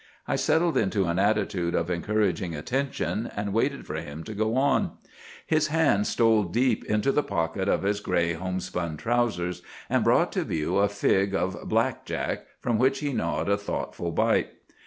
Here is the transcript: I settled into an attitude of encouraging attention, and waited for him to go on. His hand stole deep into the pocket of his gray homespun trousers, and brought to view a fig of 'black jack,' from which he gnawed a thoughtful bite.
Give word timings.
I 0.27 0.35
settled 0.35 0.77
into 0.77 1.05
an 1.05 1.19
attitude 1.19 1.75
of 1.75 1.91
encouraging 1.91 2.55
attention, 2.55 3.29
and 3.35 3.53
waited 3.53 3.85
for 3.85 3.97
him 3.97 4.23
to 4.23 4.33
go 4.33 4.55
on. 4.57 4.93
His 5.45 5.67
hand 5.67 6.07
stole 6.07 6.41
deep 6.45 6.83
into 6.85 7.11
the 7.11 7.21
pocket 7.21 7.67
of 7.69 7.83
his 7.83 7.99
gray 7.99 8.33
homespun 8.33 8.97
trousers, 8.97 9.61
and 9.91 10.03
brought 10.03 10.31
to 10.31 10.43
view 10.43 10.77
a 10.77 10.89
fig 10.89 11.35
of 11.35 11.69
'black 11.69 12.03
jack,' 12.05 12.47
from 12.59 12.79
which 12.79 12.97
he 13.01 13.13
gnawed 13.13 13.47
a 13.47 13.57
thoughtful 13.57 14.09
bite. 14.11 14.49